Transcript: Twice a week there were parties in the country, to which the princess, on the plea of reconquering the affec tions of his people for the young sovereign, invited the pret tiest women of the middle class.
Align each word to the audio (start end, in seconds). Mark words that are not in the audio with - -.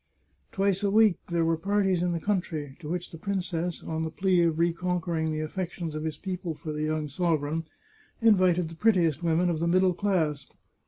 Twice 0.51 0.81
a 0.81 0.89
week 0.89 1.19
there 1.29 1.45
were 1.45 1.55
parties 1.57 2.01
in 2.01 2.11
the 2.11 2.19
country, 2.19 2.75
to 2.79 2.89
which 2.89 3.11
the 3.11 3.19
princess, 3.19 3.83
on 3.83 4.01
the 4.01 4.09
plea 4.09 4.41
of 4.41 4.57
reconquering 4.57 5.31
the 5.31 5.41
affec 5.41 5.73
tions 5.73 5.93
of 5.93 6.05
his 6.05 6.17
people 6.17 6.55
for 6.55 6.71
the 6.73 6.81
young 6.85 7.07
sovereign, 7.07 7.65
invited 8.19 8.69
the 8.69 8.75
pret 8.75 8.95
tiest 8.95 9.21
women 9.21 9.47
of 9.47 9.59
the 9.59 9.67
middle 9.67 9.93
class. 9.93 10.47